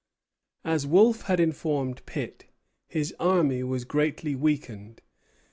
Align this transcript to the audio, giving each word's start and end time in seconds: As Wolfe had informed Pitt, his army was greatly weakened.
As 0.63 0.87
Wolfe 0.87 1.25
had 1.27 1.39
informed 1.39 2.03
Pitt, 2.07 2.45
his 2.87 3.13
army 3.19 3.61
was 3.61 3.85
greatly 3.85 4.33
weakened. 4.33 4.99